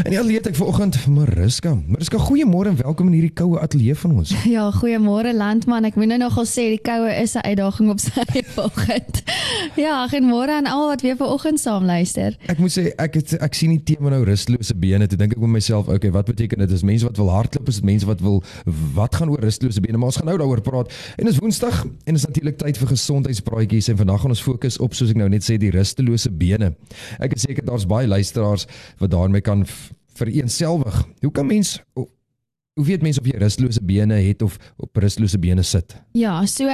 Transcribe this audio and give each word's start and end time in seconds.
En 0.00 0.12
ja, 0.12 0.22
leet 0.24 0.46
ek 0.48 0.56
vanoggend 0.56 0.96
vir 0.96 1.12
Mariska. 1.12 1.74
Mariska, 1.86 2.16
goeiemôre 2.16 2.70
en 2.70 2.78
welkom 2.78 3.10
in 3.10 3.16
hierdie 3.18 3.34
koue 3.36 3.58
ateljee 3.60 3.96
van 4.00 4.14
ons. 4.22 4.30
Ja, 4.52 4.64
goeiemôre 4.72 5.34
landman. 5.36 5.84
Ek 5.84 5.96
moet 6.00 6.08
nou 6.08 6.18
nogal 6.22 6.46
sê 6.48 6.64
die 6.72 6.80
koue 6.80 7.10
is 7.12 7.34
'n 7.36 7.44
uitdaging 7.44 7.90
op 7.92 8.00
sy 8.00 8.24
vanoggend. 8.56 9.20
Ja, 9.76 10.06
goeiemôre 10.08 10.56
aan 10.56 10.68
almal 10.70 10.88
wat 10.94 11.04
weer 11.04 11.16
vanoggend 11.16 11.60
saam 11.60 11.84
luister. 11.84 12.36
Ek 12.48 12.58
moet 12.58 12.72
sê 12.72 12.88
ek 12.96 13.20
het 13.20 13.34
ek 13.44 13.54
sien 13.54 13.74
die 13.76 13.82
tema 13.92 14.14
nou 14.14 14.22
rustelose 14.24 14.74
bene. 14.74 15.06
Toe 15.06 15.18
dink 15.18 15.36
ek 15.36 15.40
met 15.44 15.54
myself, 15.60 15.88
okay, 15.92 16.10
wat 16.10 16.24
beteken 16.24 16.64
dit? 16.64 16.72
Is 16.72 16.82
mense 16.82 17.04
wat 17.04 17.16
wil 17.20 17.30
hardloop, 17.30 17.68
is 17.68 17.80
dit 17.80 17.84
mense 17.84 18.08
wat 18.08 18.20
wil 18.20 18.42
wat 18.96 19.20
gaan 19.20 19.28
oor 19.28 19.44
rustelose 19.44 19.80
bene? 19.80 20.00
Maar 20.00 20.12
ons 20.12 20.20
gaan 20.22 20.30
nou 20.32 20.38
daaroor 20.38 20.64
praat. 20.64 20.92
En 21.16 21.28
dis 21.28 21.36
Woensdag 21.36 21.84
en 21.84 22.14
is 22.14 22.24
natuurlik 22.24 22.56
tyd 22.64 22.80
vir 22.80 22.92
gesondheidspraatjies 22.94 23.92
en 23.92 24.00
vandag 24.00 24.24
gaan 24.24 24.36
ons 24.36 24.42
fokus 24.42 24.80
op 24.80 24.96
soos 24.96 25.12
ek 25.12 25.20
nou 25.20 25.28
net 25.28 25.44
sê 25.44 25.60
die 25.60 25.72
rustelose 25.72 26.32
bene. 26.32 26.72
Ek 27.20 27.36
is 27.36 27.44
seker 27.44 27.64
daar's 27.64 27.86
baie 27.86 28.08
luisteraars 28.08 28.66
wat 28.98 29.12
daarmee 29.12 29.44
kan 29.44 29.66
vereenselwig. 30.12 31.08
Hoe 31.20 31.30
kan 31.30 31.46
mens 31.46 31.82
Hoe 32.72 32.86
weet 32.86 33.02
mense 33.04 33.20
of 33.20 33.26
jy 33.28 33.36
rustelose 33.36 33.80
bene 33.84 34.16
het 34.24 34.42
of 34.42 34.54
op 34.80 34.96
rustelose 34.96 35.36
bene 35.38 35.60
sit? 35.62 35.92
Ja, 36.16 36.38
so 36.48 36.64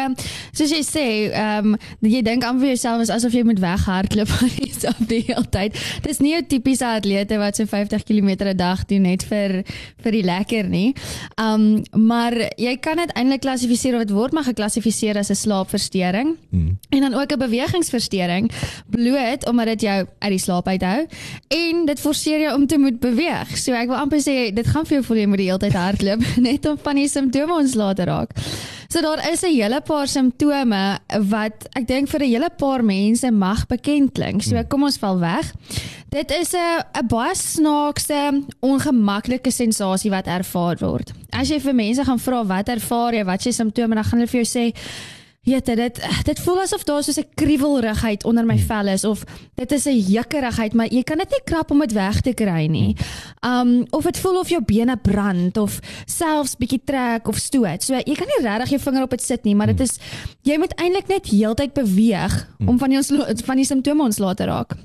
soos 0.55 0.71
jy 0.71 0.85
sê, 0.87 1.07
ehm 1.35 1.73
um, 1.73 1.79
jy 2.07 2.21
dink 2.23 2.45
aan 2.47 2.61
vir 2.63 2.71
jouself 2.71 3.03
is 3.03 3.11
asof 3.11 3.35
jy 3.35 3.43
moet 3.43 3.59
weghardloop 3.59 4.31
op 4.93 5.01
die 5.11 5.25
hele 5.27 5.43
tyd. 5.51 5.75
Dis 6.05 6.21
nie 6.23 6.37
'n 6.39 6.47
tipiese 6.47 6.87
atlete 6.87 7.41
wat 7.43 7.59
so 7.59 7.67
50 7.67 8.05
km 8.07 8.31
'n 8.47 8.57
dag 8.57 8.85
doen 8.87 9.03
net 9.03 9.25
vir 9.27 9.65
vir 9.99 10.13
die 10.13 10.23
lekker 10.23 10.69
nie. 10.69 10.95
Ehm 11.35 11.83
um, 11.91 12.07
maar 12.07 12.33
jy 12.55 12.77
kan 12.79 12.97
dit 13.03 13.11
eintlik 13.19 13.41
klassifiseer 13.41 13.99
of 13.99 14.07
dit 14.07 14.15
word 14.15 14.33
maar 14.33 14.47
geklassifiseer 14.47 15.19
as 15.19 15.31
'n 15.31 15.35
slaapversteuring. 15.35 16.37
Hmm. 16.51 16.79
En 16.91 17.01
dan 17.01 17.15
ook 17.15 17.33
'n 17.33 17.39
bewegingsversteuring 17.39 18.51
bloot 18.87 19.49
omdat 19.51 19.67
dit 19.67 19.81
jou 19.81 20.07
uit 20.19 20.31
die 20.31 20.39
slaap 20.39 20.69
uithou 20.69 21.07
en 21.49 21.87
dit 21.87 22.01
forceer 22.01 22.41
jou 22.41 22.55
om 22.55 22.67
te 22.67 22.79
moet 22.79 23.01
beweeg. 23.01 23.59
So 23.59 23.73
ek 23.73 23.89
wil 23.89 23.99
amper 23.99 24.23
sê 24.23 24.55
dit 24.55 24.67
gaan 24.67 24.87
vir 24.87 25.03
jou 25.03 25.05
voel 25.05 25.17
jy 25.17 25.27
moet 25.27 25.39
die 25.39 25.51
hele 25.51 25.59
tyd 25.59 25.88
hardloop 25.89 26.25
net 26.49 26.67
om 26.69 26.79
van 26.85 27.01
die 27.01 27.09
simptome 27.11 27.59
ontslae 27.59 27.95
te 27.99 28.09
raak. 28.09 28.35
So 28.89 29.03
daar 29.05 29.21
is 29.31 29.43
'n 29.43 29.53
hele 29.53 29.81
paar 29.81 30.09
simptome 30.09 30.99
wat 31.29 31.69
ek 31.77 31.87
dink 31.87 32.09
vir 32.09 32.21
'n 32.21 32.33
hele 32.33 32.51
paar 32.51 32.83
mense 32.83 33.31
mag 33.31 33.67
bekend 33.67 34.15
klink. 34.15 34.43
So 34.43 34.57
kom 34.65 34.83
ons 34.83 34.97
val 34.97 35.19
weg. 35.19 35.53
Dit 36.09 36.31
is 36.31 36.55
'n 36.55 36.81
'n 36.97 37.07
baie 37.07 37.35
snaakse, 37.35 38.45
ongemaklike 38.61 39.51
sensasie 39.51 40.11
wat 40.11 40.27
ervaar 40.27 40.77
word. 40.81 41.13
As 41.31 41.49
jy 41.49 41.61
vir 41.61 41.75
mense 41.75 42.05
gaan 42.05 42.19
vra 42.19 42.45
wat 42.45 42.69
ervaar 42.69 43.13
jy, 43.13 43.25
wat 43.25 43.39
is 43.39 43.45
die 43.45 43.53
simptome, 43.53 43.95
dan 43.95 44.05
gaan 44.05 44.19
hulle 44.19 44.31
vir 44.31 44.43
jou 44.43 44.49
sê 44.59 44.75
Jette, 45.49 45.75
dit 45.75 45.99
dit 46.29 46.41
voel 46.45 46.61
asof 46.61 46.83
daar 46.85 47.03
so 47.03 47.13
'n 47.21 47.29
kriewelrigheid 47.35 48.25
onder 48.25 48.45
my 48.45 48.57
hmm. 48.57 48.67
vel 48.67 48.87
is 48.87 49.05
of 49.05 49.25
dit 49.55 49.73
is 49.73 49.85
'n 49.85 49.97
jukkerigheid, 49.97 50.75
maar 50.75 50.93
jy 50.93 51.03
kan 51.03 51.19
dit 51.19 51.31
nie 51.31 51.45
krap 51.45 51.71
om 51.71 51.79
dit 51.79 51.93
weg 51.93 52.21
te 52.21 52.35
kry 52.35 52.67
nie. 52.67 52.97
Um 53.41 53.87
of 53.91 54.05
dit 54.05 54.19
voel 54.19 54.39
of 54.39 54.49
jou 54.49 54.63
bene 54.65 54.97
brand 54.97 55.57
of 55.57 55.79
selfs 56.05 56.57
bietjie 56.57 56.83
trek 56.85 57.29
of 57.29 57.37
stoot. 57.37 57.83
So 57.83 57.95
jy 57.95 58.15
kan 58.15 58.27
nie 58.27 58.49
regtig 58.49 58.69
jou 58.69 58.81
vinger 58.81 59.03
op 59.03 59.11
dit 59.11 59.23
sit 59.23 59.45
nie, 59.45 59.55
maar 59.55 59.67
dit 59.67 59.77
hmm. 59.77 59.85
is 59.85 59.99
jy 60.43 60.59
moet 60.59 60.75
eintlik 60.75 61.09
net 61.09 61.27
heeltyd 61.27 61.73
beweeg 61.73 62.49
om 62.61 62.67
hmm. 62.67 62.79
van 62.79 62.89
die 62.89 62.99
ons 62.99 63.13
van 63.45 63.57
die 63.57 63.65
simptome 63.65 64.03
ontslae 64.03 64.35
te 64.35 64.45
raak. 64.45 64.77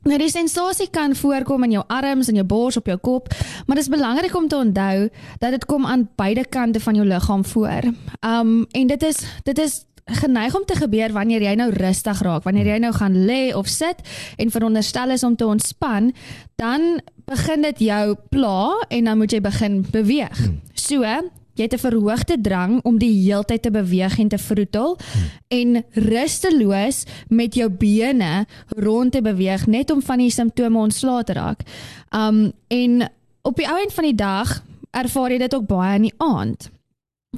Nou 0.00 0.16
die 0.16 0.30
sensasie 0.32 0.88
kan 0.88 1.12
voorkom 1.16 1.66
in 1.66 1.74
jou 1.74 1.82
arms 1.92 2.30
en 2.30 2.38
jou 2.40 2.44
bors 2.48 2.76
op 2.76 2.86
jou 2.88 2.96
kop, 2.98 3.28
maar 3.66 3.76
dit 3.76 3.84
is 3.84 3.92
belangrik 3.92 4.36
om 4.36 4.48
te 4.48 4.56
onthou 4.56 5.08
dat 5.38 5.50
dit 5.50 5.64
kom 5.68 5.86
aan 5.86 6.08
beide 6.16 6.46
kante 6.48 6.80
van 6.80 6.94
jou 6.94 7.06
liggaam 7.06 7.44
voor. 7.44 7.92
Um 8.24 8.64
en 8.70 8.86
dit 8.86 9.02
is 9.02 9.20
dit 9.44 9.58
is 9.58 9.84
geneig 10.04 10.54
om 10.54 10.64
te 10.64 10.74
gebeur 10.74 11.12
wanneer 11.12 11.42
jy 11.42 11.54
nou 11.54 11.70
rustig 11.70 12.22
raak, 12.22 12.44
wanneer 12.44 12.66
jy 12.66 12.78
nou 12.78 12.92
gaan 12.92 13.16
lê 13.26 13.54
of 13.54 13.68
sit 13.68 14.00
en 14.36 14.50
veronderstel 14.50 15.10
is 15.10 15.24
om 15.24 15.36
te 15.36 15.46
ontspan, 15.46 16.12
dan 16.60 17.00
begin 17.30 17.62
dit 17.62 17.78
jou 17.90 18.16
pla 18.30 18.86
en 18.88 19.04
dan 19.04 19.18
moet 19.18 19.32
jy 19.32 19.40
begin 19.40 19.84
beweeg. 19.90 20.38
Hmm. 20.38 20.58
So, 20.74 21.04
jy 21.54 21.66
het 21.66 21.74
'n 21.74 21.86
verhoogde 21.86 22.40
drang 22.40 22.80
om 22.82 22.98
die 22.98 23.12
heeltyd 23.24 23.62
te 23.62 23.70
beweeg 23.70 24.18
en 24.18 24.28
te 24.28 24.38
vroetel 24.38 24.96
hmm. 24.96 25.30
en 25.48 25.84
rusteloos 25.90 27.04
met 27.28 27.54
jou 27.54 27.68
bene 27.68 28.46
rond 28.68 29.12
te 29.12 29.22
beweeg 29.22 29.66
net 29.66 29.90
om 29.90 30.02
van 30.02 30.18
die 30.18 30.30
simptome 30.30 30.78
ontslae 30.78 31.24
te 31.24 31.32
raak. 31.32 31.62
Um 32.10 32.52
en 32.68 33.10
op 33.42 33.56
die 33.56 33.68
ou 33.68 33.80
end 33.82 33.92
van 33.92 34.04
die 34.04 34.14
dag 34.14 34.62
ervaar 34.90 35.30
jy 35.30 35.38
dit 35.38 35.54
ook 35.54 35.66
baie 35.66 35.96
in 35.96 36.02
die 36.02 36.18
aand 36.18 36.70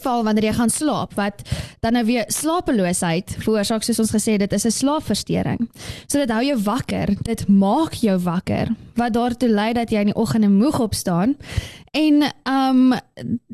val 0.00 0.22
wanneer 0.24 0.46
jy 0.48 0.52
gaan 0.56 0.70
slaap 0.72 1.12
wat 1.18 1.42
dan 1.84 1.92
nou 1.92 2.04
weer 2.08 2.24
slapeloosheid 2.32 3.34
veroorsaak 3.42 3.84
soos 3.84 4.00
ons 4.00 4.12
gesê 4.14 4.38
dit 4.40 4.52
is 4.52 4.64
'n 4.64 4.70
slaapversteuring. 4.70 5.68
So 6.06 6.18
dit 6.18 6.30
hou 6.30 6.44
jou 6.44 6.58
wakker, 6.58 7.16
dit 7.22 7.48
maak 7.48 7.92
jou 7.92 8.18
wakker 8.18 8.68
wat 8.96 9.12
daartoe 9.12 9.48
lei 9.48 9.72
dat 9.72 9.90
jy 9.90 10.00
in 10.00 10.12
die 10.12 10.14
oggende 10.14 10.48
moeg 10.48 10.80
opstaan 10.80 11.36
en 11.92 12.32
um 12.48 12.94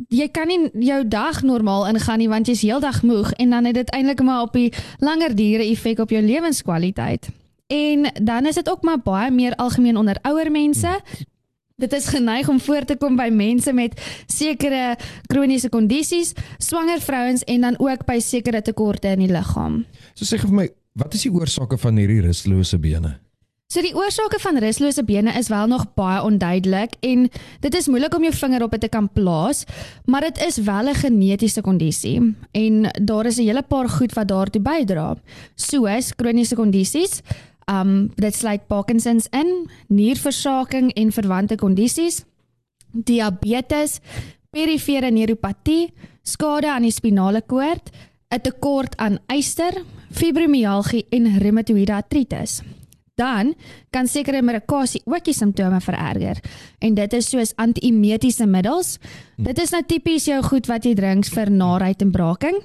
jy 0.08 0.28
kan 0.28 0.46
nie 0.46 0.70
jou 0.86 1.08
dag 1.08 1.42
normaal 1.42 1.88
ingaan 1.88 2.18
nie 2.18 2.28
want 2.28 2.46
jy's 2.46 2.62
heeldag 2.62 3.02
moeg 3.02 3.32
en 3.32 3.50
dan 3.50 3.64
het 3.64 3.74
dit 3.74 3.90
eintlik 3.90 4.22
maar 4.22 4.42
op 4.42 4.52
die 4.52 4.72
langer 4.98 5.34
dure 5.34 5.64
effek 5.70 5.98
op 5.98 6.10
jou 6.10 6.22
lewenskwaliteit. 6.22 7.28
En 7.66 8.12
dan 8.22 8.46
is 8.46 8.54
dit 8.54 8.70
ook 8.70 8.82
maar 8.82 8.98
baie 8.98 9.30
meer 9.30 9.54
algemeen 9.56 9.96
onder 9.96 10.16
ouer 10.22 10.50
mense 10.50 11.00
Dit 11.78 11.92
is 11.92 12.08
geneig 12.10 12.48
om 12.48 12.58
voor 12.60 12.82
te 12.84 12.96
kom 12.98 13.14
by 13.14 13.28
mense 13.30 13.70
met 13.72 13.92
sekere 14.26 14.96
kroniese 15.30 15.68
kondisies, 15.70 16.32
swanger 16.58 16.98
vrouens 16.98 17.44
en 17.46 17.68
dan 17.68 17.78
ook 17.78 18.02
by 18.08 18.16
sekere 18.18 18.64
tekorte 18.66 19.12
in 19.14 19.22
die 19.22 19.30
liggaam. 19.30 19.84
So 20.18 20.26
sê 20.26 20.40
vir 20.42 20.50
my, 20.50 20.66
wat 20.98 21.14
is 21.14 21.22
die 21.28 21.30
oorsake 21.30 21.78
van 21.78 22.00
hierdie 22.02 22.18
rustelose 22.24 22.80
bene? 22.82 23.12
So 23.70 23.84
die 23.84 23.94
oorsake 23.94 24.40
van 24.42 24.58
rustelose 24.58 25.04
bene 25.06 25.36
is 25.38 25.52
wel 25.52 25.70
nog 25.70 25.84
baie 25.94 26.22
onduidelik 26.26 26.96
en 27.04 27.28
dit 27.62 27.74
is 27.78 27.86
moeilik 27.86 28.14
om 28.16 28.26
jou 28.26 28.34
vinger 28.34 28.66
op 28.66 28.74
dit 28.74 28.80
te 28.80 28.90
kan 28.90 29.06
plaas, 29.12 29.62
maar 30.08 30.26
dit 30.26 30.40
is 30.48 30.58
wel 30.58 30.88
'n 30.90 30.98
genetiese 30.98 31.60
kondisie 31.60 32.34
en 32.52 32.90
daar 33.02 33.26
is 33.26 33.38
'n 33.38 33.46
hele 33.46 33.62
paar 33.62 33.88
goed 33.88 34.12
wat 34.14 34.28
daartoe 34.28 34.62
bydra. 34.62 35.16
Soos 35.54 36.14
kroniese 36.16 36.54
kondisies, 36.54 37.22
Um 37.68 38.08
dit 38.16 38.34
sluit 38.34 38.64
Parkinsons 38.66 39.26
in, 39.36 39.68
nierversaking 39.92 40.92
en 40.96 41.12
verwante 41.12 41.58
kondisies, 41.60 42.22
diabetes, 42.92 43.98
perifere 44.50 45.10
neuropatie, 45.12 45.92
skade 46.24 46.70
aan 46.72 46.86
die 46.88 46.94
spinale 46.94 47.42
koord, 47.42 47.90
'n 48.32 48.40
tekort 48.40 48.96
aan 48.96 49.18
yster, 49.28 49.84
fibromialgie 50.10 51.06
en 51.10 51.38
reumatoïede 51.38 51.92
artritis. 51.92 52.62
Dan 53.14 53.54
kan 53.90 54.06
sekere 54.06 54.42
medikasie 54.42 55.02
ook 55.04 55.24
die 55.24 55.34
simptome 55.34 55.80
vererger 55.80 56.38
en 56.78 56.94
dit 56.94 57.12
is 57.12 57.28
soos 57.28 57.52
antiemetiese 57.56 58.46
middels. 58.46 58.98
Dit 59.36 59.58
is 59.58 59.70
nou 59.70 59.82
tipies 59.82 60.24
jou 60.24 60.42
goed 60.42 60.66
wat 60.66 60.84
jy 60.84 60.94
drink 60.94 61.26
vir 61.26 61.50
naait 61.50 62.02
en 62.02 62.10
braaking 62.10 62.62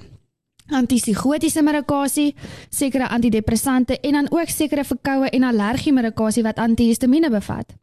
antipsigotiese 0.72 1.62
medikasie, 1.62 2.34
sekere 2.70 3.08
antidepressante 3.08 3.98
en 4.00 4.12
dan 4.12 4.30
ook 4.30 4.48
sekere 4.48 4.84
verkoue 4.84 5.30
en 5.30 5.42
allergie 5.42 5.92
medikasie 5.92 6.42
wat 6.42 6.58
antihistamiene 6.58 7.30
bevat. 7.30 7.74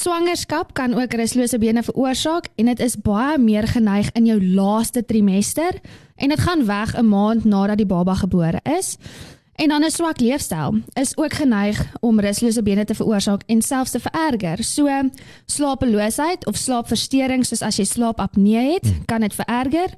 Swangerskap 0.00 0.72
kan 0.72 0.94
ook 0.94 1.12
rustelose 1.12 1.58
bene 1.58 1.82
veroorsaak 1.82 2.46
en 2.56 2.70
dit 2.70 2.80
is 2.80 2.96
baie 2.96 3.38
meer 3.38 3.66
geneig 3.68 4.08
in 4.16 4.30
jou 4.30 4.38
laaste 4.40 5.04
trimester 5.04 5.76
en 6.16 6.32
dit 6.32 6.40
gaan 6.40 6.64
weg 6.66 6.96
'n 6.96 7.08
maand 7.08 7.44
nadat 7.44 7.76
die 7.76 7.86
baba 7.86 8.14
gebore 8.14 8.60
is. 8.78 8.96
En 9.54 9.68
dan 9.68 9.84
'n 9.84 9.90
swak 9.90 10.20
leefstyl 10.20 10.80
is 10.92 11.16
ook 11.16 11.32
geneig 11.32 11.92
om 12.00 12.20
rustelose 12.20 12.62
bene 12.62 12.84
te 12.84 12.94
veroorsaak 12.94 13.42
en 13.46 13.62
selfs 13.62 13.90
te 13.90 14.00
vererger. 14.00 14.64
So 14.64 14.88
slapeloosheid 15.46 16.46
of 16.46 16.56
slaapversteurings 16.56 17.48
soos 17.48 17.62
as 17.62 17.76
jy 17.76 17.84
slaapapnee 17.84 18.72
het, 18.72 18.94
kan 19.06 19.20
dit 19.20 19.34
vererger 19.34 19.90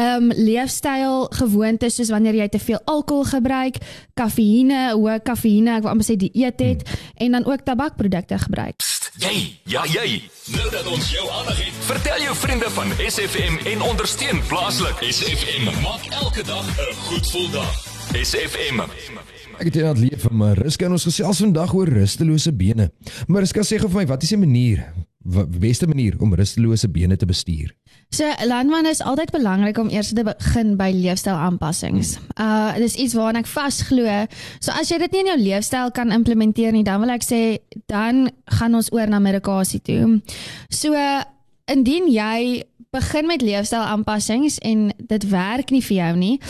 ehm 0.00 0.30
um, 0.30 0.32
leefstyl 0.36 1.26
gewoontes 1.36 1.98
soos 1.98 2.10
wanneer 2.14 2.38
jy 2.40 2.48
te 2.48 2.60
veel 2.62 2.80
alkohol 2.88 3.26
gebruik, 3.28 3.76
kafeïne, 4.16 4.94
hoë 4.96 5.18
kafeïne, 5.26 5.76
ek 5.76 5.84
wil 5.84 5.92
amper 5.92 6.08
sê 6.08 6.16
die 6.20 6.32
eet 6.32 6.62
het 6.64 6.86
hmm. 6.86 7.10
en 7.26 7.36
dan 7.36 7.48
ook 7.50 7.66
tabakprodukte 7.66 8.38
gebruik. 8.46 8.78
Psst, 8.80 9.10
jy, 9.20 9.34
ja 9.68 9.84
jy. 9.90 10.22
Nou 10.56 10.68
dat 10.72 10.88
ons 10.88 11.10
jou 11.12 11.26
aandag 11.40 11.60
het, 11.60 11.84
vertel 11.90 12.24
jou 12.24 12.36
vriende 12.46 12.70
van 12.78 12.96
SFM 13.04 13.60
en 13.74 13.84
ondersteun 13.90 14.40
plaaslik. 14.48 15.04
SFM 15.04 15.68
maak 15.84 16.08
elke 16.22 16.46
dag 16.48 16.66
'n 16.66 16.94
goed 17.06 17.26
gevoel 17.26 17.50
dag. 17.50 17.74
SFM. 18.10 18.80
Ek 19.60 19.68
het 19.68 19.74
net 19.74 19.98
leef 19.98 20.22
vir 20.24 20.32
Mariska 20.34 20.88
en 20.88 20.96
ons 20.96 21.04
gesels 21.04 21.42
vandag 21.44 21.74
oor 21.76 21.88
rustelose 21.88 22.52
bene. 22.56 22.88
Mariska 23.28 23.60
sê 23.60 23.76
gou 23.78 23.90
vir 23.92 24.00
my, 24.00 24.06
wat 24.06 24.22
is 24.24 24.32
die 24.32 24.40
manier, 24.40 24.86
beste 25.60 25.86
manier 25.86 26.16
om 26.18 26.34
rustelose 26.34 26.88
bene 26.88 27.16
te 27.16 27.26
bestuur? 27.28 27.74
So 28.10 28.26
landman 28.46 28.86
is 28.90 29.02
altyd 29.04 29.30
belangrik 29.30 29.78
om 29.78 29.90
eers 29.92 30.12
te 30.16 30.24
begin 30.26 30.74
by 30.80 30.90
leefstylaanpassings. 30.96 32.16
Uh 32.40 32.72
dis 32.80 32.96
iets 32.96 33.14
waaraan 33.14 33.42
ek 33.42 33.50
vasglo. 33.50 34.06
So 34.58 34.72
as 34.72 34.90
jy 34.90 34.98
dit 35.04 35.12
nie 35.12 35.24
in 35.26 35.32
jou 35.34 35.38
leefstyl 35.42 35.92
kan 35.94 36.14
implementeer 36.14 36.72
nie, 36.74 36.84
dan 36.86 37.02
wil 37.04 37.12
ek 37.14 37.26
sê 37.26 37.42
dan 37.92 38.28
gaan 38.58 38.74
ons 38.74 38.90
oor 38.96 39.10
na 39.10 39.20
medikasie 39.22 39.82
toe. 39.84 40.18
So 40.72 40.96
indien 41.70 42.08
jy 42.10 42.64
begin 42.90 43.26
met 43.26 43.42
leefstyl 43.42 43.84
aanpassings 43.86 44.58
en 44.58 44.88
dit 44.98 45.28
werk 45.30 45.70
nie 45.70 45.82
vir 45.86 45.96
jou 45.96 46.14
nie, 46.16 46.40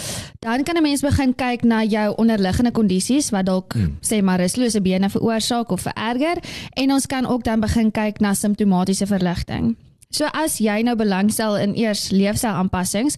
dan 0.40 0.62
kan 0.64 0.76
'n 0.76 0.82
mens 0.82 1.00
begin 1.00 1.34
kyk 1.34 1.62
na 1.62 1.84
jou 1.84 2.14
onderliggende 2.16 2.70
kondisies 2.72 3.30
wat 3.30 3.46
dalk 3.46 3.72
hmm. 3.72 3.98
sê 4.00 4.22
maar 4.22 4.40
rustlose 4.40 4.80
bene 4.80 5.10
veroorsaak 5.10 5.70
of 5.70 5.80
vererger 5.80 6.38
en 6.74 6.92
ons 6.92 7.06
kan 7.06 7.26
ook 7.26 7.44
dan 7.44 7.60
begin 7.60 7.90
kyk 7.90 8.20
na 8.20 8.34
simptomatiese 8.34 9.06
verligting. 9.06 9.76
So 10.10 10.24
as 10.32 10.58
jy 10.58 10.82
nou 10.82 10.96
belangstel 10.96 11.56
in 11.56 11.74
eers 11.74 12.10
leefstyl 12.10 12.56
aanpassings, 12.56 13.16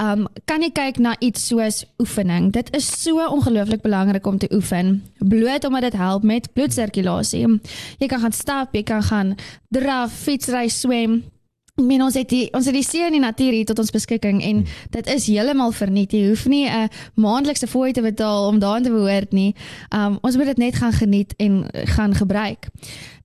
um 0.00 0.28
kan 0.44 0.62
jy 0.62 0.70
kyk 0.70 0.98
na 0.98 1.16
iets 1.18 1.46
soos 1.46 1.84
oefening. 1.98 2.52
Dit 2.52 2.70
is 2.76 3.02
so 3.02 3.26
ongelooflik 3.26 3.82
belangrik 3.82 4.26
om 4.26 4.38
te 4.38 4.48
oefen, 4.52 5.02
bloot 5.18 5.64
omdat 5.64 5.82
dit 5.82 5.92
help 5.92 6.22
met 6.22 6.52
bloedsirkulasie. 6.52 7.60
Jy 7.98 8.06
kan 8.06 8.20
gaan 8.20 8.32
stap, 8.32 8.74
jy 8.74 8.82
kan 8.82 9.02
gaan 9.02 9.36
draf, 9.68 10.12
fietsry, 10.12 10.68
swem. 10.68 11.24
Men 11.80 12.02
ons 12.02 12.14
het 12.14 12.28
die 12.28 12.48
ons 12.56 12.66
het 12.68 12.74
die 12.76 12.84
see 12.84 13.06
in 13.06 13.16
die 13.16 13.22
natuur 13.22 13.54
hier 13.56 13.68
tot 13.68 13.78
ons 13.82 13.92
beskikking 13.94 14.42
en 14.44 14.64
dit 14.94 15.12
is 15.14 15.28
heeltemal 15.30 15.72
verniet. 15.76 16.12
Jy 16.12 16.28
hoef 16.28 16.46
nie 16.46 16.66
'n 16.68 16.88
maandelikse 17.14 17.66
fooi 17.66 17.92
te 17.92 18.02
betaal 18.02 18.48
om 18.48 18.58
daarin 18.58 18.84
te 18.84 18.90
behoort 18.90 19.32
nie. 19.32 19.54
Um 19.90 20.18
ons 20.22 20.36
moet 20.36 20.46
dit 20.46 20.58
net 20.58 20.74
gaan 20.74 20.92
geniet 20.92 21.34
en 21.38 21.64
gaan 21.72 22.14
gebruik. 22.14 22.68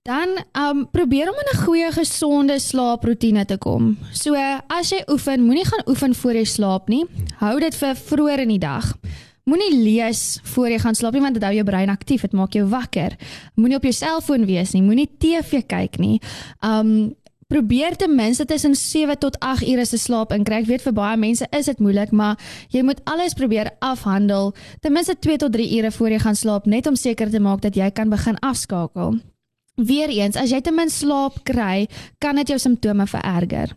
Dan 0.02 0.28
um 0.52 0.88
probeer 0.90 1.28
om 1.28 1.34
in 1.34 1.58
'n 1.58 1.64
goeie 1.64 1.92
gesonde 1.92 2.58
slaaproetine 2.58 3.44
te 3.44 3.56
kom. 3.58 3.98
So 4.12 4.34
as 4.66 4.90
jy 4.90 5.02
oefen, 5.06 5.44
moenie 5.44 5.66
gaan 5.66 5.88
oefen 5.88 6.14
voor 6.14 6.34
jy 6.34 6.44
slaap 6.44 6.88
nie. 6.88 7.04
Hou 7.38 7.60
dit 7.60 7.74
vir 7.74 7.94
vroeër 7.94 8.38
in 8.38 8.48
die 8.48 8.58
dag. 8.58 8.96
Moenie 9.44 9.82
lees 9.82 10.40
voor 10.42 10.68
jy 10.68 10.78
gaan 10.78 10.94
slaap 10.94 11.12
nie 11.12 11.20
want 11.22 11.34
dit 11.34 11.42
hou 11.42 11.54
jou 11.54 11.64
brein 11.64 11.88
aktief, 11.88 12.20
dit 12.20 12.32
maak 12.32 12.52
jou 12.52 12.68
wakker. 12.68 13.16
Moenie 13.54 13.76
op 13.76 13.82
jou 13.82 13.92
selfoon 13.92 14.46
wees 14.46 14.72
nie, 14.72 14.82
moenie 14.82 15.10
TV 15.18 15.66
kyk 15.66 15.98
nie. 15.98 16.20
Um 16.62 17.14
probeer 17.46 17.96
ten 17.96 18.14
minste 18.14 18.44
tussen 18.44 18.74
7 18.74 19.18
tot 19.18 19.38
8 19.38 19.68
ure 19.68 19.84
se 19.84 19.98
slaap 19.98 20.32
inkry. 20.32 20.62
Ek 20.64 20.70
weet 20.70 20.82
vir 20.82 20.96
baie 20.96 21.16
mense 21.20 21.46
is 21.50 21.70
dit 21.70 21.78
moeilik, 21.78 22.10
maar 22.10 22.40
jy 22.74 22.82
moet 22.82 23.00
alles 23.04 23.36
probeer 23.38 23.70
afhandel 23.78 24.52
ten 24.80 24.92
minste 24.92 25.14
2 25.18 25.38
tot 25.44 25.54
3 25.54 25.70
ure 25.78 25.92
voor 25.94 26.10
jy 26.10 26.20
gaan 26.26 26.38
slaap 26.38 26.66
net 26.66 26.86
om 26.86 26.98
seker 26.98 27.30
te 27.30 27.40
maak 27.40 27.62
dat 27.62 27.78
jy 27.78 27.90
kan 27.90 28.10
begin 28.10 28.38
afskakel. 28.42 29.18
Weereens, 29.76 30.38
as 30.40 30.50
jy 30.50 30.62
te 30.64 30.72
min 30.72 30.88
slaap 30.88 31.42
kry, 31.44 31.84
kan 32.18 32.38
dit 32.40 32.48
jou 32.48 32.56
simptome 32.58 33.04
vererger. 33.06 33.74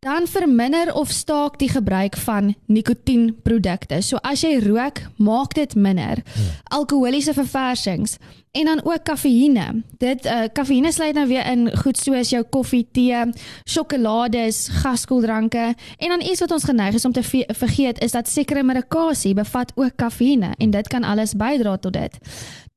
Dan 0.00 0.26
verminder 0.26 0.94
of 0.94 1.10
staak 1.10 1.58
die 1.58 1.68
gebruik 1.68 2.16
van 2.16 2.54
nikotienprodukte. 2.66 4.00
So 4.02 4.16
as 4.22 4.44
jy 4.46 4.58
rook, 4.62 5.00
maak 5.16 5.56
dit 5.58 5.74
minder. 5.74 6.22
Alkoholiese 6.70 7.34
verversings 7.34 8.18
en 8.52 8.64
dan 8.64 8.80
ook 8.84 9.02
kafeïne. 9.04 9.82
Dit 9.98 10.24
uh 10.26 10.46
kafeïne 10.52 10.92
sluit 10.92 11.14
nou 11.14 11.26
weer 11.26 11.46
in 11.50 11.68
goed 11.82 11.98
soos 11.98 12.30
jou 12.30 12.42
koffie, 12.50 12.86
tee, 12.92 13.24
sjokolades, 13.64 14.68
gaskoeldranke 14.82 15.74
en 15.98 16.14
dan 16.14 16.22
iets 16.22 16.40
wat 16.40 16.54
ons 16.56 16.64
geneig 16.64 16.94
is 16.94 17.04
om 17.04 17.12
te 17.12 17.22
vergeet 17.48 18.00
is 18.02 18.14
dat 18.14 18.28
sekere 18.28 18.62
medikasie 18.62 19.34
bevat 19.34 19.72
ook 19.74 19.96
kafeïne 19.96 20.54
en 20.58 20.70
dit 20.70 20.88
kan 20.88 21.04
alles 21.04 21.36
bydra 21.36 21.76
tot 21.76 21.92
dit 21.92 22.18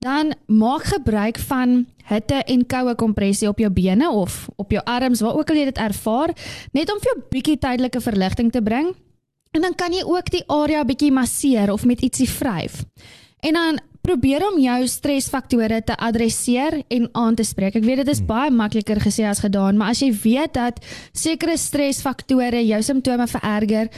dan 0.02 0.34
maak 0.46 0.84
gebruik 0.90 1.38
van 1.46 1.84
hitte 2.10 2.40
en 2.50 2.64
koue 2.66 2.96
kompressie 2.98 3.46
op 3.50 3.60
jou 3.62 3.70
bene 3.70 4.08
of 4.10 4.48
op 4.58 4.72
jou 4.74 4.82
arms 4.90 5.22
waar 5.22 5.38
ook 5.38 5.52
al 5.54 5.60
jy 5.60 5.66
dit 5.70 5.78
ervaar 5.78 6.34
net 6.74 6.90
om 6.90 6.98
vir 7.04 7.12
jou 7.12 7.18
bietjie 7.36 7.58
tydelike 7.62 8.02
verligting 8.02 8.50
te 8.52 8.64
bring. 8.66 8.90
En 9.54 9.62
dan 9.62 9.76
kan 9.78 9.94
jy 9.94 10.02
ook 10.02 10.32
die 10.34 10.42
area 10.50 10.82
bietjie 10.88 11.12
masseer 11.14 11.70
of 11.70 11.86
met 11.86 12.02
ietsie 12.02 12.30
vryf 12.30 12.82
en 13.46 13.54
dan 13.54 13.80
probeer 14.02 14.44
om 14.48 14.60
jou 14.62 14.80
stresfaktore 14.90 15.82
te 15.86 15.96
adresseer 15.98 16.82
en 16.88 17.08
aan 17.18 17.38
te 17.38 17.46
spreek. 17.46 17.78
Ek 17.78 17.86
weet 17.86 18.02
dit 18.04 18.12
is 18.14 18.22
hmm. 18.24 18.30
baie 18.30 18.52
makliker 18.54 19.02
gesê 19.04 19.28
as 19.30 19.44
gedaan, 19.44 19.78
maar 19.78 19.94
as 19.94 20.02
jy 20.02 20.12
weet 20.24 20.56
dat 20.58 20.82
sekere 21.14 21.58
stresfaktore 21.58 22.64
jou 22.66 22.82
simptome 22.86 23.28
vererger, 23.30 23.92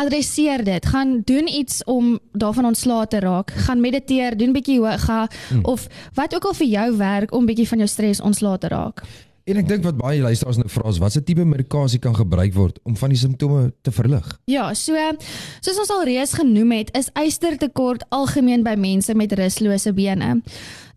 adresseer 0.00 0.64
dit. 0.64 0.90
Gaan 0.92 1.20
doen 1.28 1.48
iets 1.48 1.84
om 1.84 2.16
daarvan 2.32 2.72
ontslae 2.72 3.06
te 3.10 3.20
raak. 3.20 3.52
Gaan 3.66 3.82
mediteer, 3.84 4.36
doen 4.38 4.54
bietjie 4.56 4.80
yoga 4.80 5.26
hmm. 5.28 5.64
of 5.64 5.88
wat 6.16 6.34
ook 6.34 6.50
al 6.50 6.60
vir 6.62 6.72
jou 6.76 6.88
werk 7.00 7.34
om 7.36 7.48
bietjie 7.48 7.68
van 7.68 7.84
jou 7.84 7.90
stres 7.90 8.24
ontslae 8.24 8.58
te 8.58 8.72
raak. 8.72 9.04
En 9.48 9.56
ek 9.56 9.68
dink 9.68 9.84
wat 9.86 9.96
baie 9.96 10.20
luisteraars 10.20 10.58
nou 10.60 10.68
vra 10.68 10.90
is 10.92 11.00
wat 11.00 11.14
se 11.14 11.22
tipe 11.24 11.44
medikasie 11.44 12.00
kan 12.02 12.14
gebruik 12.14 12.52
word 12.54 12.78
om 12.84 12.96
van 12.96 13.12
die 13.12 13.18
simptome 13.18 13.70
te 13.82 13.92
verlig? 13.94 14.26
Ja, 14.50 14.68
so 14.74 14.96
soos 15.60 15.80
ons 15.80 15.90
al 15.94 16.04
reeds 16.04 16.36
genoem 16.38 16.76
het, 16.76 16.92
is 16.98 17.10
ystertekort 17.18 18.04
algemeen 18.10 18.62
by 18.66 18.76
mense 18.76 19.14
met 19.16 19.32
rustlose 19.32 19.92
bene. 19.96 20.40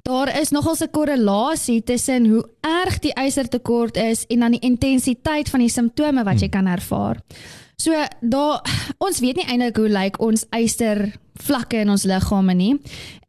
Daar 0.03 0.27
is 0.41 0.51
nogal 0.51 0.75
'n 0.75 0.91
korrelasie 0.91 1.83
tussen 1.83 2.25
hoe 2.27 2.43
erg 2.59 2.99
die 2.99 3.15
ystertekort 3.15 3.97
is 3.97 4.25
en 4.27 4.39
dan 4.39 4.51
die 4.51 4.59
intensiteit 4.59 5.49
van 5.49 5.59
die 5.59 5.69
simptome 5.69 6.23
wat 6.23 6.39
jy 6.39 6.49
hmm. 6.51 6.57
kan 6.59 6.67
ervaar. 6.67 7.23
So 7.77 8.05
daar 8.21 8.61
ons 8.97 9.19
weet 9.19 9.39
nie 9.39 9.47
eintlik 9.47 9.77
hoe 9.81 9.89
lyk 9.91 10.19
ons 10.23 10.45
yster 10.55 11.11
vlakke 11.43 11.81
in 11.81 11.89
ons 11.89 12.05
liggame 12.05 12.53
nie. 12.53 12.73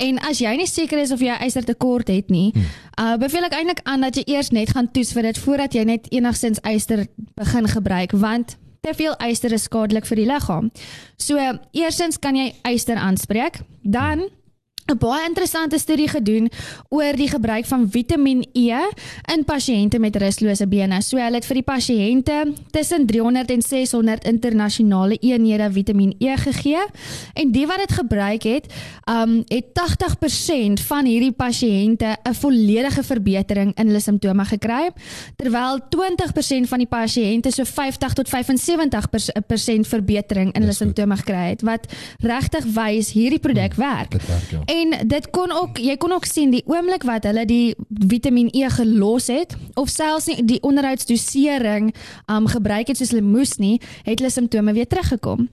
En 0.02 0.20
as 0.28 0.42
jy 0.42 0.52
nie 0.58 0.68
seker 0.68 1.00
is 1.00 1.12
of 1.14 1.22
jy 1.24 1.36
yster 1.46 1.64
tekort 1.64 2.10
het 2.12 2.30
nie, 2.30 2.50
hmm. 2.52 2.68
uh 3.00 3.16
beveel 3.20 3.48
ek 3.48 3.56
eintlik 3.58 3.80
aan 3.88 4.04
dat 4.04 4.20
jy 4.20 4.26
eers 4.36 4.52
net 4.52 4.74
gaan 4.76 4.90
toets 4.92 5.14
vir 5.16 5.30
dit 5.30 5.40
voordat 5.46 5.74
jy 5.74 5.86
net 5.88 6.12
enigsins 6.12 6.62
yster 6.68 7.06
begin 7.40 7.68
gebruik 7.70 8.12
want 8.12 8.58
te 8.84 8.92
veel 8.94 9.16
yster 9.24 9.52
is 9.56 9.64
skadelik 9.64 10.04
vir 10.04 10.20
die 10.20 10.28
liggaam. 10.28 10.70
So 11.16 11.40
eersins 11.72 12.20
kan 12.20 12.36
jy 12.36 12.52
yster 12.68 13.00
aanspreek, 13.00 13.62
dan 13.82 14.26
hmm 14.26 14.43
'n 14.84 14.98
baie 14.98 15.24
interessante 15.26 15.78
studie 15.78 16.08
gedoen 16.08 16.50
oor 16.88 17.16
die 17.16 17.28
gebruik 17.28 17.64
van 17.64 17.86
Vitamiin 17.90 18.44
E 18.52 18.76
in 19.32 19.44
pasiënte 19.44 19.98
met 19.98 20.16
rustlose 20.16 20.66
bene. 20.68 21.00
So 21.02 21.16
hulle 21.16 21.40
het 21.40 21.46
vir 21.48 21.60
die 21.62 21.64
pasiënte 21.64 22.52
tussen 22.70 23.06
300 23.06 23.50
en 23.50 23.62
600 23.62 24.24
internasionale 24.28 25.16
eenhede 25.20 25.70
Vitamiin 25.72 26.14
E 26.18 26.36
gegee 26.36 26.84
en 27.32 27.52
die 27.52 27.66
wat 27.66 27.78
dit 27.78 27.92
gebruik 27.92 28.42
het, 28.42 28.68
um 29.08 29.42
het 29.48 29.72
80% 29.72 30.84
van 30.84 31.08
hierdie 31.08 31.32
pasiënte 31.32 32.16
'n 32.28 32.34
volledige 32.34 33.02
verbetering 33.02 33.72
in 33.78 33.86
hulle 33.86 34.00
simptome 34.00 34.44
gekry, 34.44 34.90
terwyl 35.36 35.80
20% 35.88 36.68
van 36.68 36.78
die 36.78 36.86
pasiënte 36.88 37.50
so 37.50 37.64
50 37.64 38.12
tot 38.12 38.28
75% 38.28 39.88
verbetering 39.88 40.52
in 40.52 40.60
hulle 40.60 40.72
simptome 40.74 41.16
gekry 41.16 41.48
het 41.48 41.62
wat 41.62 41.86
regtig 42.18 42.64
wys 42.64 43.12
hierdie 43.12 43.38
produk 43.38 43.74
hmm, 43.74 43.84
werk. 43.84 44.10
Dit 44.10 44.26
werk 44.26 44.50
ja. 44.50 44.73
En 44.74 45.08
dit 45.08 45.26
kon 45.30 45.52
ook 45.52 45.78
jy 45.78 45.94
kon 46.00 46.12
ook 46.12 46.24
sien 46.26 46.50
die 46.50 46.62
oomblik 46.66 47.04
wat 47.06 47.26
hulle 47.28 47.44
die 47.46 47.74
Vitamiin 48.08 48.48
E 48.56 48.68
gelos 48.74 49.28
het 49.30 49.54
of 49.78 49.92
selfs 49.92 50.26
nie 50.30 50.44
die 50.44 50.60
onderhoudsdosering 50.66 51.92
um 52.32 52.48
gebruik 52.50 52.90
het 52.90 52.98
soos 52.98 53.12
hulle 53.14 53.26
moes 53.26 53.56
nie, 53.62 53.76
het 54.02 54.18
hulle 54.18 54.32
simptome 54.32 54.74
weer 54.74 54.88
teruggekom. 54.90 55.48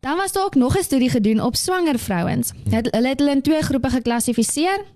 Dan 0.00 0.16
was 0.16 0.32
daar 0.32 0.44
ook 0.44 0.54
nog 0.54 0.78
'n 0.78 0.82
studie 0.82 1.10
gedoen 1.10 1.40
op 1.40 1.56
swanger 1.56 1.98
vrouens. 1.98 2.52
Hulle 2.64 3.08
het 3.08 3.20
hulle 3.20 3.34
in 3.34 3.42
twee 3.42 3.62
groepe 3.62 3.90
geklassifiseer. 3.90 4.95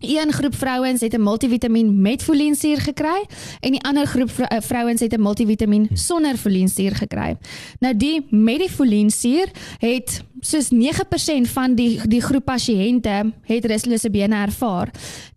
Een 0.00 0.32
groep 0.32 0.54
vrouens 0.54 1.00
het 1.00 1.12
'n 1.14 1.22
multivitamiin 1.22 2.00
met 2.00 2.22
foliensuur 2.22 2.80
gekry 2.80 3.24
en 3.60 3.70
die 3.70 3.82
ander 3.82 4.06
groep 4.06 4.30
eh, 4.30 4.60
vrouens 4.60 5.00
het 5.00 5.12
'n 5.12 5.22
multivitamiin 5.22 5.88
sonder 5.92 6.36
foliensuur 6.36 6.96
gekry. 6.96 7.36
Nou 7.78 7.96
die 7.96 8.26
met 8.30 8.58
die 8.58 8.70
foliensuur 8.70 9.50
het 9.78 10.24
soos 10.40 10.68
9% 10.70 11.48
van 11.48 11.74
die 11.74 12.00
die 12.08 12.20
groep 12.20 12.44
pasiënte 12.44 13.32
het 13.42 13.64
rustlose 13.64 14.10
bene 14.10 14.34
ervaar. 14.34 14.90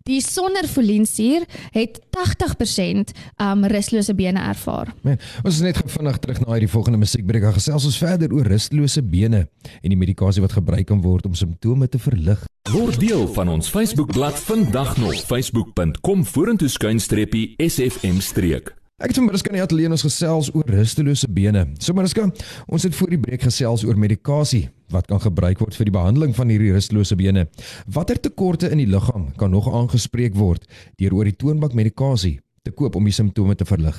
Die 0.04 0.20
sonder 0.20 0.66
foliensuur 0.68 1.46
het 1.72 2.00
80% 2.12 3.14
um 3.40 3.64
rustlose 3.64 4.12
bene 4.14 4.42
ervaar. 4.50 4.90
Man, 5.00 5.16
ons 5.40 5.54
is 5.54 5.62
net 5.64 5.80
vinnig 5.80 6.18
terug 6.20 6.42
na 6.42 6.50
hierdie 6.50 6.68
volgende 6.68 7.00
musiekbreek. 7.00 7.46
Gesels 7.56 7.86
ons 7.88 7.96
verder 8.02 8.34
oor 8.36 8.44
rustlose 8.52 9.00
bene 9.00 9.46
en 9.80 9.88
die 9.88 9.96
medikasie 9.96 10.44
wat 10.44 10.58
gebruik 10.58 10.90
kan 10.92 11.00
word 11.00 11.24
om 11.24 11.32
simptome 11.32 11.88
te 11.88 11.96
verlig. 11.96 12.44
Word 12.68 13.00
deel 13.00 13.24
van 13.32 13.48
ons 13.56 13.72
Facebookblad 13.72 14.36
vandag 14.44 14.98
nog 15.00 15.24
facebook.com 15.24 16.28
vorentoe 16.36 16.68
skuinstreepie 16.68 17.54
sfm 17.56 18.20
streek. 18.20 18.74
Ek 19.04 19.10
het 19.12 19.18
vanmiddag 19.18 19.42
kan 19.44 19.56
jy 19.58 19.64
atleer 19.66 19.92
ons 19.92 20.02
gesels 20.06 20.46
oor 20.56 20.70
rustelose 20.72 21.28
bene. 21.28 21.66
Sommige 21.76 22.22
ons 22.64 22.86
het 22.86 22.94
voor 22.96 23.10
die 23.12 23.18
breek 23.20 23.42
gesels 23.44 23.84
oor 23.84 23.98
medikasie 24.00 24.70
wat 24.94 25.10
kan 25.10 25.20
gebruik 25.20 25.60
word 25.60 25.76
vir 25.76 25.90
die 25.90 25.92
behandeling 25.92 26.32
van 26.32 26.48
hierdie 26.48 26.72
rustelose 26.72 27.12
bene. 27.20 27.44
Watter 27.84 28.16
tekorte 28.16 28.70
in 28.72 28.80
die 28.80 28.88
liggaam 28.88 29.28
kan 29.36 29.52
nog 29.52 29.68
aangespreek 29.68 30.32
word 30.40 30.64
deur 30.96 31.18
oor 31.20 31.28
die 31.28 31.36
toonbank 31.36 31.76
medikasie? 31.76 32.38
te 32.64 32.72
koop 32.72 32.94
om 32.96 33.04
die 33.04 33.12
simptome 33.12 33.52
te 33.60 33.66
verlig. 33.68 33.96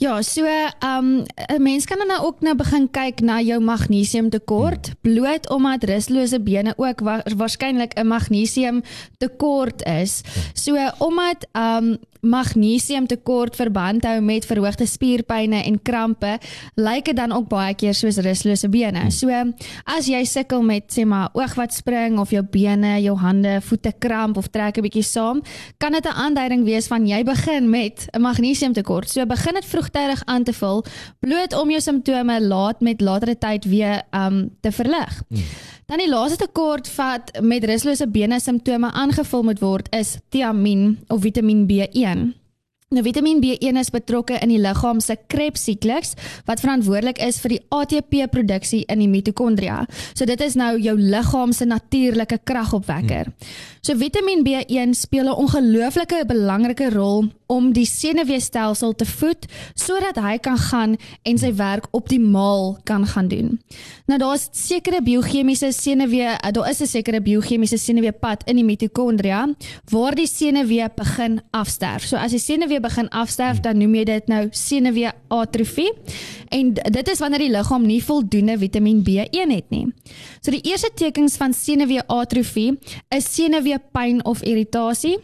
Ja, 0.00 0.14
so 0.24 0.44
ehm 0.48 1.04
um, 1.20 1.24
'n 1.52 1.62
mens 1.62 1.84
kan 1.84 1.98
dan 1.98 2.06
nou 2.06 2.26
ook 2.26 2.40
nou 2.40 2.54
begin 2.56 2.88
kyk 2.90 3.20
na 3.20 3.40
jou 3.40 3.60
magnesiumtekort 3.60 4.86
hmm. 4.86 4.96
bloot 5.02 5.50
omdat 5.50 5.84
rustlose 5.84 6.40
bene 6.40 6.72
ook 6.76 7.00
wa 7.00 7.20
waarskynlik 7.36 7.92
'n 7.94 8.06
magnesiumtekort 8.06 9.84
is. 9.84 10.22
Hmm. 10.24 10.42
So 10.54 10.90
omdat 10.98 11.46
ehm 11.52 11.84
um, 11.84 11.98
magnesiumtekort 12.26 13.56
verband 13.56 14.04
hou 14.04 14.20
met 14.20 14.46
verhoogde 14.46 14.86
spierpynne 14.86 15.62
en 15.64 15.78
krampe, 15.82 16.38
lyk 16.74 17.04
dit 17.10 17.16
dan 17.16 17.32
ook 17.32 17.48
baie 17.48 17.74
keer 17.74 17.94
soos 17.94 18.18
rustlose 18.24 18.68
bene. 18.68 19.10
So 19.10 19.30
as 19.84 20.08
jy 20.10 20.24
sukkel 20.24 20.62
met 20.66 20.90
sê 20.92 21.06
maar 21.06 21.30
oog 21.34 21.54
wat 21.58 21.74
spring 21.74 22.18
of 22.18 22.30
jou 22.34 22.42
bene, 22.42 22.96
jou 23.02 23.16
hande, 23.20 23.60
voete 23.60 23.92
kramp 23.98 24.36
of 24.36 24.48
trek 24.48 24.78
'n 24.78 24.82
bietjie 24.82 25.02
saam, 25.02 25.42
kan 25.78 25.92
dit 25.92 26.04
'n 26.04 26.16
aanduiding 26.24 26.64
wees 26.64 26.86
van 26.86 27.06
jy 27.06 27.22
begin 27.24 27.70
met 27.70 28.08
'n 28.12 28.20
magnesiumtekort. 28.20 29.08
So 29.10 29.26
begin 29.26 29.54
dit 29.54 29.64
vroegtydig 29.64 30.22
aan 30.24 30.44
te 30.44 30.52
vul 30.52 30.84
bloot 31.20 31.52
om 31.52 31.70
jou 31.70 31.80
simptome 31.80 32.40
laat 32.40 32.80
met 32.80 33.00
latere 33.00 33.38
tyd 33.38 33.64
weer 33.64 34.02
um 34.12 34.50
te 34.60 34.72
verlig. 34.72 35.22
Hmm. 35.28 35.42
Dan 35.86 36.00
die 36.02 36.08
laaste 36.10 36.36
tekort 36.36 36.88
wat 36.96 37.28
met 37.46 37.64
rustlose 37.64 38.08
bene 38.10 38.40
simptome 38.42 38.88
aangevul 38.90 39.44
moet 39.46 39.60
word 39.62 39.86
is 39.94 40.16
thiamin 40.34 40.96
of 41.14 41.20
Vitamiin 41.22 41.62
B1. 41.70 42.15
again. 42.16 42.45
Nou 42.96 43.04
Vitamiin 43.04 43.42
B1 43.42 43.76
is 43.76 43.90
betrokke 43.92 44.38
in 44.40 44.48
die 44.48 44.60
liggaam 44.62 45.02
se 45.04 45.18
Krebs 45.28 45.66
siklus 45.66 46.14
wat 46.48 46.62
verantwoordelik 46.64 47.18
is 47.20 47.42
vir 47.42 47.52
die 47.52 47.60
ATP-produksie 47.76 48.86
in 48.88 49.02
die 49.04 49.10
mitokondria. 49.12 49.82
So 50.14 50.24
dit 50.24 50.40
is 50.40 50.56
nou 50.56 50.70
jou 50.80 50.94
liggaam 50.96 51.52
se 51.52 51.68
natuurlike 51.68 52.40
kragopwekker. 52.48 53.28
So 53.84 53.94
Vitamiin 54.00 54.46
B1 54.48 54.96
speel 54.96 55.28
'n 55.28 55.36
ongelooflike 55.44 56.24
belangrike 56.26 56.88
rol 56.90 57.28
om 57.46 57.72
die 57.72 57.86
senuweestelsel 57.86 58.94
te 58.98 59.06
voed 59.06 59.46
sodat 59.78 60.18
hy 60.18 60.38
kan 60.42 60.58
gaan 60.58 60.96
en 61.22 61.38
sy 61.38 61.52
werk 61.54 61.86
optimaal 61.94 62.78
kan 62.84 63.06
gaan 63.06 63.28
doen. 63.28 63.60
Nou 64.06 64.18
daar's 64.18 64.48
sekere 64.52 65.02
biochemiese 65.02 65.70
senuwee, 65.72 66.34
eh, 66.34 66.50
daar 66.52 66.70
is 66.70 66.80
'n 66.80 66.86
sekere 66.86 67.20
biochemiese 67.20 67.78
senuweepad 67.78 68.42
in 68.46 68.56
die 68.56 68.64
mitokondria 68.64 69.54
waar 69.90 70.14
die 70.14 70.26
senuwee 70.26 70.88
begin 70.96 71.40
afsterf. 71.50 72.02
So 72.02 72.16
as 72.16 72.30
die 72.30 72.40
senuwee 72.40 72.80
begin 72.86 73.10
afsterf, 73.10 73.60
dan 73.64 73.78
noem 73.82 73.98
jy 74.00 74.06
dit 74.14 74.32
nou 74.32 74.42
senuwee 74.54 75.12
atrofie. 75.34 75.90
En 76.54 76.72
dit 76.74 77.12
is 77.12 77.22
wanneer 77.22 77.46
die 77.46 77.52
liggaam 77.52 77.86
nie 77.86 78.00
voldoende 78.04 78.58
Vitamiin 78.58 79.04
B1 79.06 79.54
het 79.54 79.70
nie. 79.74 79.86
So 80.40 80.54
die 80.54 80.64
eerste 80.70 80.90
tekens 80.94 81.36
van 81.40 81.54
senuwee 81.54 82.04
atrofie 82.06 82.76
is 83.14 83.32
senuweepyn 83.34 84.22
of 84.24 84.44
irritasie 84.46 85.18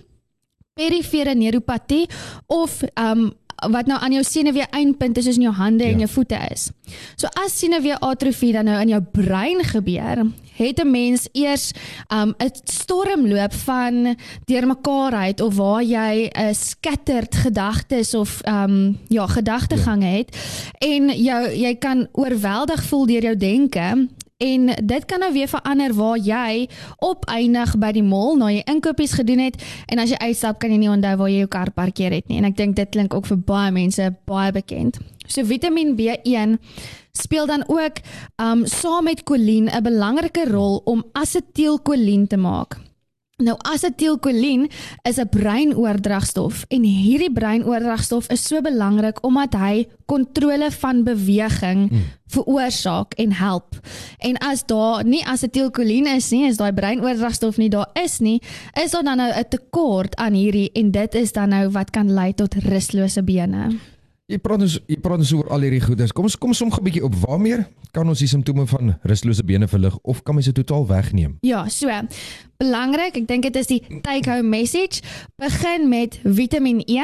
perifere 0.79 1.35
neuropatie 1.37 2.07
of 2.47 2.83
um 2.97 3.31
wat 3.71 3.87
nou 3.87 3.95
aan 4.03 4.11
jou 4.17 4.25
senuwee 4.27 4.65
eindpunt 4.75 5.21
is 5.21 5.29
soos 5.29 5.37
in 5.39 5.45
jou 5.45 5.53
hande 5.55 5.87
ja. 5.87 5.93
en 5.95 6.01
jou 6.03 6.09
voete 6.11 6.39
is. 6.51 6.65
So 7.15 7.29
as 7.45 7.55
senuwee 7.61 7.95
atrofie 8.03 8.51
dan 8.57 8.67
nou 8.67 8.81
in 8.83 8.91
jou 8.91 8.99
brein 9.15 9.63
gebeur, 9.69 10.25
het 10.67 10.81
'n 10.81 10.91
mens 10.91 11.29
eers 11.33 11.73
um 12.09 12.35
'n 12.39 12.51
stormloop 12.65 13.53
van 13.53 14.17
deurmekaarheid 14.45 15.41
of 15.41 15.57
waar 15.57 15.83
jy 15.83 16.31
'n 16.33 16.55
scattered 16.55 17.35
gedagtes 17.35 18.15
of 18.15 18.41
um 18.47 18.99
ja, 19.09 19.27
gedagtegange 19.27 20.07
ja. 20.07 20.17
het 20.17 20.37
en 20.79 21.23
jou 21.23 21.49
jy 21.51 21.75
kan 21.75 22.09
oorweldig 22.13 22.83
voel 22.83 23.07
deur 23.07 23.23
jou 23.23 23.37
denke 23.37 24.09
En 24.43 24.73
dit 24.85 25.05
kan 25.07 25.23
nou 25.23 25.33
weer 25.33 25.49
verander 25.49 25.95
waar 25.95 26.19
jy 26.19 26.69
opeindig 26.99 27.77
by 27.79 27.93
die 27.95 28.05
mall 28.07 28.37
na 28.41 28.51
jy 28.51 28.65
inkopies 28.71 29.15
gedoen 29.19 29.45
het 29.45 29.61
en 29.87 30.03
as 30.03 30.11
jy 30.11 30.19
uitstap 30.19 30.59
kan 30.63 30.73
jy 30.75 30.81
nie 30.83 30.91
onthou 30.91 31.15
waar 31.21 31.31
jy 31.31 31.45
jou 31.45 31.51
kar 31.53 31.71
parkeer 31.71 32.17
het 32.17 32.29
nie. 32.29 32.41
En 32.43 32.49
ek 32.51 32.59
dink 32.59 32.77
dit 32.77 32.91
klink 32.91 33.15
ook 33.15 33.29
vir 33.31 33.39
baie 33.47 33.73
mense 33.75 34.09
baie 34.27 34.53
bekend. 34.55 34.99
So 35.27 35.47
Vitamiin 35.47 35.95
B1 35.99 36.59
speel 37.13 37.47
dan 37.47 37.65
ook 37.69 38.03
um 38.43 38.67
saam 38.67 39.05
met 39.05 39.23
kolien 39.23 39.71
'n 39.71 39.83
belangrike 39.83 40.49
rol 40.51 40.81
om 40.85 41.05
asetielkolien 41.13 42.27
te 42.27 42.37
maak. 42.37 42.92
Nou 43.41 43.55
asetielkolien 43.59 44.69
is 45.09 45.17
'n 45.17 45.29
breinoordragstof 45.29 46.65
en 46.69 46.83
hierdie 46.83 47.33
breinoordragstof 47.33 48.29
is 48.29 48.47
so 48.47 48.61
belangrik 48.61 49.25
omdat 49.25 49.55
hy 49.55 49.89
kontrole 50.07 50.71
van 50.71 51.03
beweging 51.05 51.89
hmm. 51.89 52.03
veroorsaak 52.27 53.15
en 53.15 53.33
help. 53.33 53.81
En 54.19 54.39
as 54.39 54.67
daar 54.67 55.05
nie 55.05 55.25
asetielkolien 55.27 56.07
is 56.07 56.31
nie, 56.31 56.47
is 56.47 56.57
daai 56.57 56.73
breinoordragstof 56.73 57.57
nie 57.57 57.69
daar 57.69 57.91
is 58.05 58.19
nie, 58.19 58.43
is 58.83 58.91
daar 58.91 59.03
dan 59.03 59.17
nou 59.17 59.33
'n 59.33 59.49
tekort 59.49 60.17
aan 60.17 60.33
hierdie 60.33 60.71
en 60.73 60.91
dit 60.91 61.15
is 61.15 61.33
dan 61.33 61.49
nou 61.49 61.71
wat 61.71 61.91
kan 61.91 62.13
lei 62.13 62.35
tot 62.35 62.55
rustlose 62.55 63.23
bene. 63.23 63.79
Jy 64.31 64.39
praat 64.39 64.63
ons 64.63 64.77
jy 64.87 64.97
praat 65.03 65.19
ons 65.19 65.33
oor 65.35 65.49
al 65.51 65.65
hierdie 65.67 65.83
goeders. 65.83 66.13
Kom 66.15 66.29
ons 66.29 66.37
kom 66.39 66.53
som 66.55 66.71
'n 66.71 66.85
bietjie 66.85 67.03
op 67.03 67.15
waarmee 67.27 67.67
kan 67.93 68.09
ons 68.09 68.19
die 68.19 68.29
simptome 68.29 68.67
van 68.67 68.95
rustlose 69.03 69.45
bene 69.45 69.67
verlig 69.69 69.99
of 70.03 70.23
kan 70.23 70.35
mens 70.35 70.47
dit 70.47 70.55
totaal 70.55 70.87
wegneem? 70.87 71.37
Ja, 71.43 71.69
so. 71.69 71.89
Belangrik, 72.57 73.17
ek 73.17 73.27
dink 73.27 73.43
dit 73.43 73.57
is 73.57 73.67
die 73.67 73.83
take 74.01 74.31
home 74.31 74.49
message. 74.49 75.03
Begin 75.37 75.89
met 75.89 76.21
Vitamiin 76.23 76.83
E, 76.87 77.03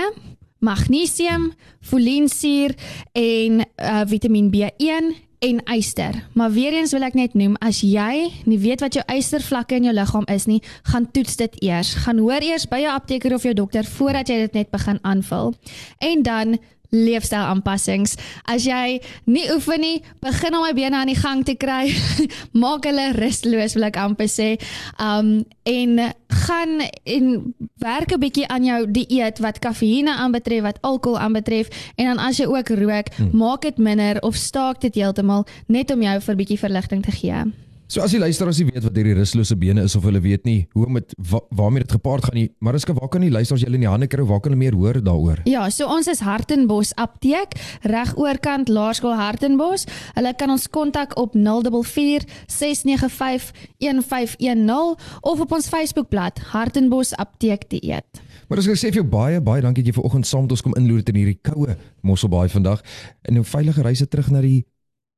magnesium, 0.61 1.53
folinsuur 1.81 2.75
en 3.13 3.67
uh, 3.77 4.03
Vitamiin 4.07 4.51
B1 4.51 5.29
en 5.39 5.61
yster. 5.77 6.15
Maar 6.35 6.51
weer 6.51 6.73
eens 6.73 6.93
wil 6.93 7.03
ek 7.03 7.15
net 7.15 7.35
noem 7.35 7.57
as 7.63 7.83
jy 7.87 8.31
nie 8.45 8.59
weet 8.59 8.81
wat 8.81 8.95
jou 8.95 9.05
ystervlakke 9.07 9.79
in 9.79 9.85
jou 9.85 9.95
liggaam 9.95 10.27
is 10.27 10.47
nie, 10.47 10.63
gaan 10.91 11.11
toets 11.11 11.37
dit 11.37 11.61
eers. 11.63 11.95
Gaan 12.07 12.19
hoor 12.19 12.43
eers 12.43 12.67
by 12.67 12.81
jou 12.83 12.95
apteker 12.95 13.35
of 13.35 13.47
jou 13.47 13.55
dokter 13.55 13.85
voordat 13.85 14.29
jy 14.29 14.41
dit 14.47 14.59
net 14.63 14.71
begin 14.75 14.99
aanvul. 15.03 15.55
En 15.99 16.23
dan 16.23 16.59
leefstylaanpassings. 16.95 18.17
As 18.49 18.67
jy 18.67 19.01
nie 19.29 19.47
oefen 19.53 19.83
nie, 19.85 19.99
begin 20.25 20.57
om 20.57 20.65
my 20.65 20.73
bene 20.77 20.97
aan 20.97 21.13
die 21.13 21.19
gang 21.19 21.45
te 21.45 21.55
kry. 21.55 21.93
Maak 22.63 22.89
hulle 22.89 23.13
rusteloos, 23.19 23.77
wil 23.77 23.89
ek 23.91 24.01
amper 24.01 24.31
sê. 24.33 24.55
Um 24.97 25.45
en 25.69 26.01
gaan 26.47 26.81
en 27.05 27.55
werk 27.85 28.13
'n 28.13 28.21
bietjie 28.21 28.49
aan 28.49 28.65
jou 28.65 28.81
dieet 28.91 29.39
wat 29.39 29.59
kafeïne 29.61 30.17
aanbetref, 30.17 30.63
wat 30.63 30.79
alkohol 30.81 31.19
aanbetref 31.19 31.69
en 31.97 32.07
dan 32.07 32.19
as 32.19 32.39
jy 32.41 32.47
ook 32.47 32.69
rook, 32.69 33.09
hmm. 33.17 33.37
maak 33.37 33.63
dit 33.63 33.79
minder 33.79 34.21
of 34.23 34.35
staak 34.35 34.81
dit 34.81 34.95
heeltemal 34.95 35.47
net 35.67 35.91
om 35.91 36.03
jou 36.03 36.21
vir 36.21 36.35
'n 36.35 36.39
bietjie 36.39 36.59
verligting 36.59 37.03
te 37.05 37.13
gee. 37.13 37.68
So 37.89 38.03
as 38.05 38.13
die 38.13 38.19
luisteraars 38.21 38.59
nie 38.61 38.67
weet 38.69 38.85
wat 38.85 38.99
hierdie 39.01 39.15
rustlose 39.17 39.57
bene 39.57 39.81
is 39.89 39.95
of 39.97 40.05
hulle 40.05 40.21
weet 40.21 40.43
nie 40.45 40.59
hoe 40.77 40.83
om 40.85 40.99
dit 40.99 41.15
wa, 41.31 41.39
waarmee 41.57 41.87
dit 41.87 41.95
gepaard 41.97 42.27
gaan 42.27 42.37
nie, 42.37 42.51
maar 42.61 42.75
Mariska, 42.75 42.93
waar 42.93 43.09
kan 43.09 43.25
die 43.25 43.31
luisteraars 43.33 43.65
julle 43.65 43.79
in 43.81 43.87
die 43.87 43.89
hande 43.89 44.11
kry? 44.13 44.27
Waar 44.29 44.43
kan 44.45 44.53
hulle 44.53 44.61
meer 44.61 44.77
hoor 44.77 44.99
daaroor? 45.01 45.41
Ja, 45.49 45.63
so 45.73 45.89
ons 45.89 46.11
is 46.13 46.21
Hartenbos 46.21 46.93
Apteek, 47.01 47.57
reg 47.89 48.13
oorkant 48.21 48.69
Laerskool 48.69 49.17
Hartenbos. 49.17 49.87
Hulle 50.19 50.35
kan 50.37 50.53
ons 50.53 50.69
kontak 50.69 51.17
op 51.17 51.33
044 51.33 52.29
695 52.53 53.57
1510 53.81 55.23
of 55.33 55.45
op 55.49 55.57
ons 55.57 55.73
Facebookblad 55.73 56.45
Hartenbos 56.53 57.17
Apteek 57.17 57.71
dieet. 57.73 58.25
Maar 58.53 58.61
as 58.61 58.69
ek 58.69 58.77
sê 58.77 58.93
vir 58.93 59.01
jou 59.01 59.09
baie 59.09 59.41
baie 59.41 59.65
dankie 59.65 59.81
dat 59.81 59.95
jy 59.95 60.01
vanoggend 60.03 60.29
saam 60.29 60.45
met 60.45 60.59
ons 60.59 60.65
kom 60.67 60.77
inloer 60.77 61.09
in 61.09 61.23
hierdie 61.25 61.41
koue 61.41 61.81
Mosselbaai 62.05 62.51
vandag 62.53 62.85
en 63.25 63.41
'n 63.41 63.49
veilige 63.49 63.81
reise 63.81 64.05
terug 64.05 64.29
na 64.29 64.45
die 64.45 64.67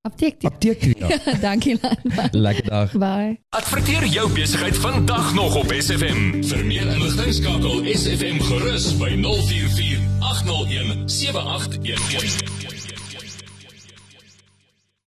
Apteek. 0.02 0.44
Apteek. 0.44 0.94
Ja. 0.98 1.34
Dankie 1.40 1.78
man. 1.80 1.96
Lekker 2.30 2.64
dag. 2.64 2.92
Bye. 2.92 3.40
Adverteer 3.48 4.06
jou 4.06 4.32
besigheid 4.32 4.76
vandag 4.76 5.34
nog 5.34 5.56
op 5.56 5.72
SFM. 5.78 6.42
Vir 6.44 6.64
meer 6.64 6.86
inligting 6.94 7.34
skakel 7.34 7.84
SFM 7.84 8.40
gerus 8.40 8.96
by 8.96 9.12
044 9.20 10.00
801 10.20 11.10
7811. 11.10 12.69